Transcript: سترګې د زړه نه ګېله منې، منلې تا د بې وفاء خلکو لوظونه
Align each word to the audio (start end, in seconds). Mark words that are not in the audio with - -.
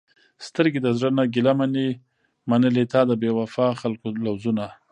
سترګې 0.47 0.79
د 0.83 0.87
زړه 0.97 1.09
نه 1.17 1.23
ګېله 1.33 1.53
منې، 1.59 1.89
منلې 2.49 2.83
تا 2.91 3.01
د 3.09 3.11
بې 3.21 3.29
وفاء 3.39 3.71
خلکو 3.81 4.07
لوظونه 4.25 4.65